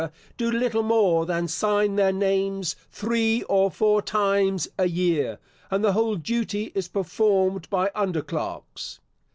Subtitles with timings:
[0.35, 5.37] do little more than sign their names three or four times a year;
[5.69, 8.99] and the whole duty is performed by under clerks.